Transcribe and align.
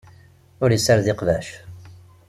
Ur 0.63 0.69
yessared 0.71 1.07
iqbac. 1.13 1.47